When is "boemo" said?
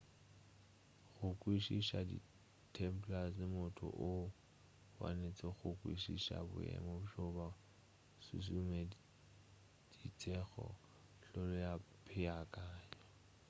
6.49-6.93